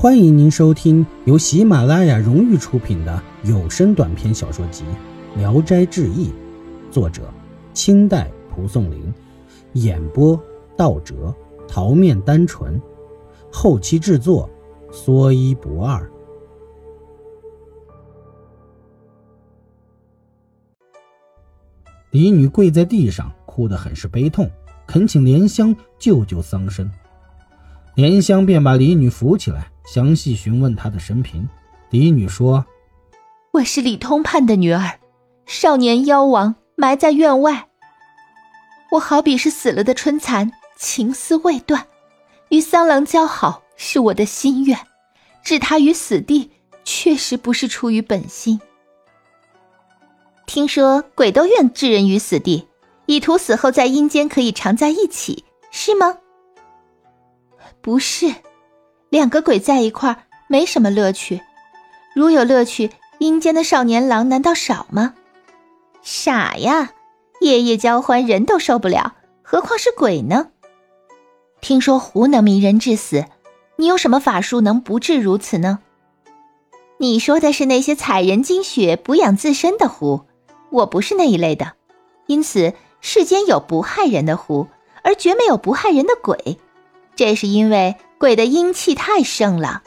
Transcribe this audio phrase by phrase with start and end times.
[0.00, 4.82] 欢迎您收听由喜马拉雅荣誉出品的有声短篇小说集
[5.38, 6.28] 《聊斋志异》，
[6.90, 7.30] 作者
[7.74, 9.12] 清代蒲松龄，
[9.74, 10.42] 演播
[10.74, 11.34] 道哲、
[11.68, 12.80] 桃面单纯，
[13.52, 14.48] 后期制作
[14.90, 16.10] 说一不二。
[22.10, 24.50] 李女跪在地上，哭得很是悲痛，
[24.86, 26.90] 恳请莲香救救桑生。
[27.96, 29.70] 莲香便把李女扶起来。
[29.92, 31.48] 详细询问他的生平，
[31.90, 32.64] 嫡女说
[33.50, 35.00] ：“我是李通判的女儿，
[35.46, 37.66] 少年妖王，埋在院外。
[38.92, 41.88] 我好比是死了的春蚕，情丝未断，
[42.50, 44.78] 与桑郎交好是我的心愿，
[45.42, 46.52] 置他于死地，
[46.84, 48.60] 确实不是出于本心。
[50.46, 52.68] 听说鬼都愿置人于死地，
[53.06, 56.16] 以图死后在阴间可以常在一起，是吗？
[57.80, 58.32] 不是。”
[59.10, 61.42] 两个鬼在一块儿没什么乐趣，
[62.14, 65.14] 如有乐趣，阴间的少年郎难道少吗？
[66.00, 66.92] 傻呀，
[67.40, 70.50] 夜夜交欢，人都受不了，何况是鬼呢？
[71.60, 73.24] 听说狐能迷人致死，
[73.76, 75.80] 你有什么法术能不至如此呢？
[76.98, 80.22] 你说的是那些采人精血补养自身的狐，
[80.70, 81.72] 我不是那一类的，
[82.26, 84.68] 因此世间有不害人的狐，
[85.02, 86.58] 而绝没有不害人的鬼，
[87.16, 87.96] 这是因为。
[88.20, 89.82] 鬼的阴气太盛了。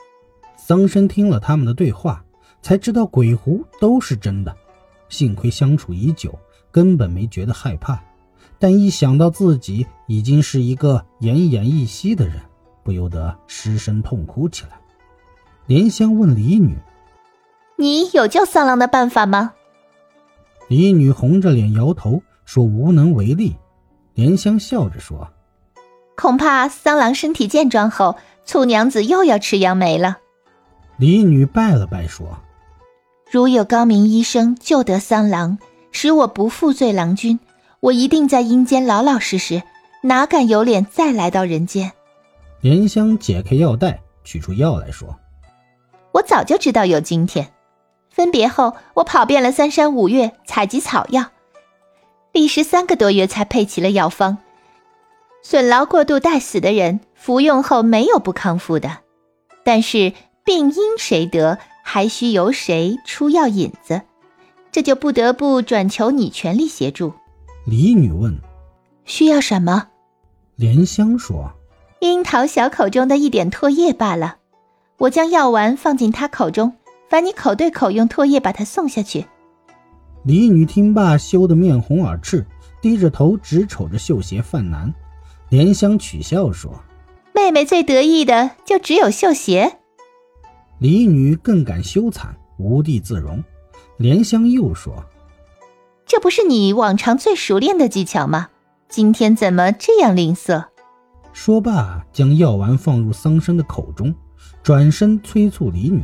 [0.55, 2.25] 桑生听了他们的对话，
[2.63, 4.57] 才知道鬼狐都是真的。
[5.07, 6.33] 幸亏相处已久，
[6.71, 8.03] 根本没觉得害怕。
[8.57, 12.41] 但一想到自己已经是一个奄奄一息的人，
[12.81, 14.81] 不由得失声痛哭起来。
[15.67, 16.75] 莲香问李女
[17.77, 19.53] ：“你有救三郎的办法吗？”
[20.69, 23.55] 李女红着脸摇头，说：“无能为力。”
[24.15, 25.29] 莲香笑着说。
[26.15, 30.17] 恐怕桑郎身体健壮后，醋娘子又要吃杨梅了。
[30.97, 32.37] 李女拜了拜说
[33.31, 35.57] ：“如有高明医生救得桑郎，
[35.91, 37.39] 使我不负罪郎君，
[37.79, 39.63] 我一定在阴间老老实实，
[40.03, 41.91] 哪敢有脸再来到人间？”
[42.61, 45.17] 莲香解开药袋，取出药来说
[46.13, 47.51] ：“我早就知道有今天。
[48.11, 51.25] 分别后，我跑遍了三山五岳，采集草药，
[52.31, 54.37] 历时三个多月才配齐了药方。”
[55.45, 58.99] 损劳过度待死的人服用后没有不康复的，
[59.65, 60.13] 但是
[60.45, 64.01] 病因谁得，还需由谁出药引子，
[64.71, 67.13] 这就不得不转求你全力协助。
[67.65, 68.39] 李女问
[69.03, 69.89] ：“需要什么？”
[70.55, 71.51] 莲香说
[71.99, 74.37] ：“樱桃小口中的一点唾液罢了。
[74.97, 76.73] 我将药丸放进他口中，
[77.09, 79.25] 烦你口对口用唾液把它送下去。”
[80.23, 82.45] 李女听罢，羞得面红耳赤，
[82.81, 84.93] 低着头直瞅着绣鞋范南。
[85.53, 86.83] 莲香取笑说
[87.31, 89.77] ：“妹妹最得意的就只有绣鞋。”
[90.81, 93.43] 李女更感羞惭，无地自容。
[93.97, 95.05] 莲香又说
[96.07, 98.49] ：“这不是你往常最熟练的技巧吗？
[98.89, 100.69] 今天怎么这样吝啬？”
[101.33, 104.15] 说罢，将药丸放入桑生的口中，
[104.63, 106.03] 转身催促李女。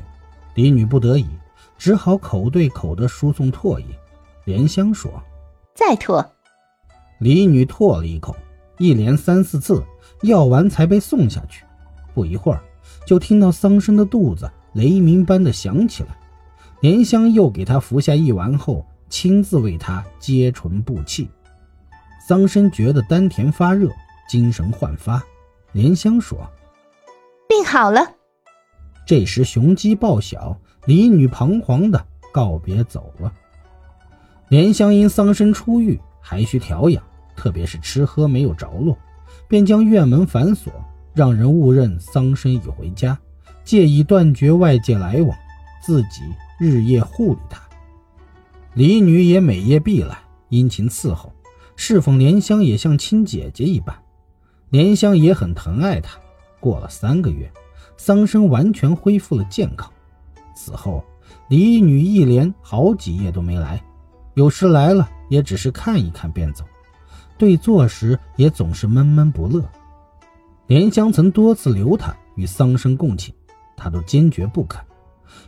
[0.53, 1.25] 李女不得已，
[1.75, 3.85] 只好口对口的输送唾液。
[4.45, 5.11] 莲香说
[5.73, 6.23] ：“再唾。”
[7.17, 8.35] 李女唾了一口。
[8.79, 9.83] 一连三四次，
[10.23, 11.63] 药丸才被送下去。
[12.13, 12.63] 不一会儿，
[13.05, 16.09] 就听到桑生的肚子雷鸣般的响起来。
[16.81, 21.29] 莲香又给他服下一丸后，亲自为他接唇布气。
[22.25, 23.89] 桑生觉得丹田发热，
[24.29, 25.21] 精神焕发。
[25.73, 26.49] 莲香说
[27.49, 28.01] ：“病好了。”
[29.05, 33.33] 这时雄鸡报晓，李女彷徨的告别走了。
[34.47, 37.03] 莲香因桑生出狱，还需调养。
[37.39, 38.97] 特别是吃喝没有着落，
[39.47, 40.73] 便将院门反锁，
[41.13, 43.17] 让人误认桑生已回家，
[43.63, 45.37] 借以断绝外界来往，
[45.81, 46.21] 自己
[46.59, 47.61] 日夜护理他。
[48.73, 50.19] 李女也每夜必来，
[50.49, 51.31] 殷勤伺候，
[51.77, 53.95] 侍奉莲香也像亲姐姐一般。
[54.69, 56.19] 莲香也很疼爱她。
[56.59, 57.49] 过了三个月，
[57.95, 59.89] 桑生完全恢复了健康。
[60.53, 61.01] 此后，
[61.47, 63.81] 李女一连好几夜都没来，
[64.33, 66.65] 有时来了也只是看一看便走。
[67.39, 69.63] 对坐时也总是闷闷不乐。
[70.67, 73.33] 莲香曾多次留他与桑生共寝，
[73.75, 74.79] 他都坚决不肯。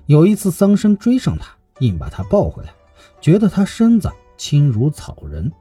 [0.05, 2.73] 有一次，桑生追上他，硬把他抱回来，
[3.19, 5.51] 觉得他身子轻如草人。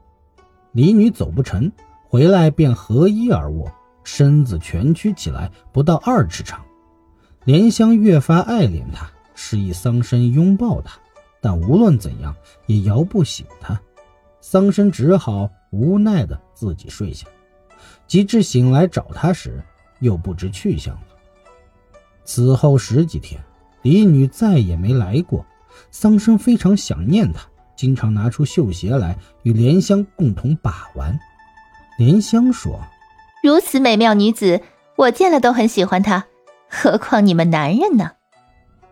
[0.71, 1.69] 离女走不成，
[2.07, 3.69] 回来便合衣而卧，
[4.03, 6.61] 身子蜷曲起来，不到二尺长。
[7.43, 10.97] 莲香越发爱怜他，示意桑生拥抱他，
[11.41, 12.33] 但无论怎样
[12.67, 13.79] 也摇不醒他。
[14.39, 15.49] 桑生只好。
[15.71, 17.27] 无奈的自己睡下，
[18.07, 19.61] 及至醒来找他时，
[19.99, 21.01] 又不知去向了。
[22.23, 23.41] 此后十几天，
[23.81, 25.45] 李女再也没来过。
[25.89, 27.41] 桑生非常想念她，
[27.75, 31.17] 经常拿出绣鞋来与莲香共同把玩。
[31.97, 32.79] 莲香说
[33.41, 34.61] ：“如此美妙女子，
[34.97, 36.27] 我见了都很喜欢她，
[36.69, 38.11] 何况你们男人呢？”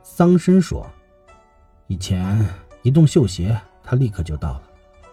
[0.02, 0.90] 桑生说
[1.88, 2.44] ：“以前
[2.81, 4.64] 一动绣鞋，她立刻就到了，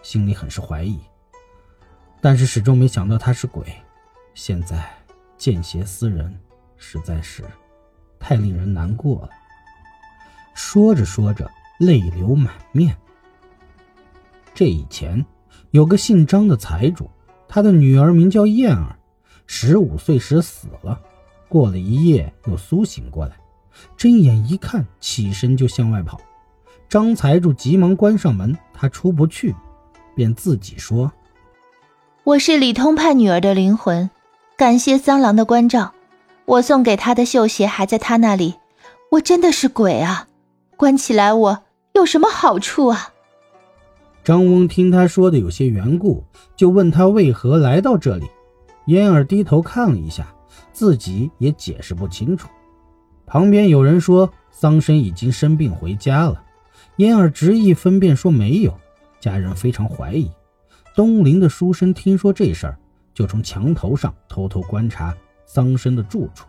[0.01, 0.97] 心里很是怀疑，
[2.21, 3.65] 但是始终没想到他是鬼。
[4.33, 4.87] 现在
[5.37, 6.37] 见邪思人，
[6.77, 7.43] 实在是
[8.19, 9.29] 太令人难过了。”
[10.55, 11.49] 说着说着。
[11.79, 12.97] 泪流满面。
[14.55, 15.23] 这以前
[15.69, 17.07] 有个姓张的财主，
[17.47, 18.97] 他的女儿名叫燕儿，
[19.45, 20.99] 十五岁时死了。
[21.47, 23.37] 过了一夜，又苏醒过来，
[23.95, 26.19] 睁眼一看，起身就向外跑。
[26.89, 29.53] 张财主急忙关上门，他出不去，
[30.15, 31.11] 便自己说
[32.27, 34.09] ：“我是李通判女儿的灵魂，
[34.57, 35.93] 感谢桑郎的关照，
[36.43, 38.55] 我送给他的绣鞋还在他那里。
[39.11, 40.27] 我真的是鬼啊！
[40.75, 41.63] 关起来我。”
[41.95, 43.13] 有什么好处啊？
[44.25, 46.21] 张翁听他说的有些缘故，
[46.57, 48.27] 就问他为何来到这里。
[48.87, 50.27] 嫣儿低头看了一下，
[50.73, 52.49] 自己也解释不清楚。
[53.25, 56.43] 旁边有人说桑生已经生病回家了，
[56.97, 58.77] 嫣儿执意分辨说没有，
[59.21, 60.29] 家人非常怀疑。
[60.97, 62.75] 东林的书生听说这事儿，
[63.13, 65.15] 就从墙头上偷偷观察
[65.45, 66.47] 桑生的住处，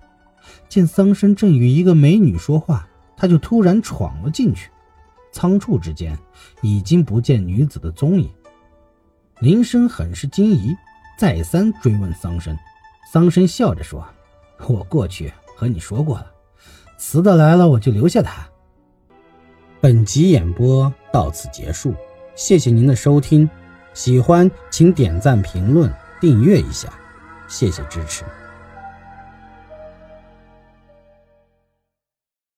[0.71, 4.71] 见桑生正与一个美女说话，他就突然闯了进去。
[5.33, 6.19] 仓促之间，
[6.63, 8.31] 已经不见女子的踪影。
[9.39, 10.75] 林生很是惊疑，
[11.19, 12.57] 再三追问桑生。
[13.13, 14.03] 桑生笑着说
[14.67, 16.33] ：“我过去和你说过了，
[16.97, 18.49] 雌的来了我就留下他。”
[19.79, 21.95] 本集演播到此结束，
[22.35, 23.47] 谢谢您的收听，
[23.99, 26.89] 喜欢请点赞、评论、订阅一下，
[27.49, 28.23] 谢谢支持。